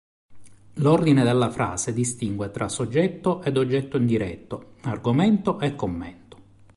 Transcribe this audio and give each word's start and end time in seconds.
L'ordine 0.77 1.23
della 1.23 1.51
frase 1.51 1.93
distingue 1.93 2.49
tra 2.49 2.67
soggetto 2.69 3.43
ed 3.43 3.55
oggetto 3.55 3.97
indiretto, 3.97 4.77
argomento 4.81 5.59
e 5.59 5.75
commento. 5.75 6.37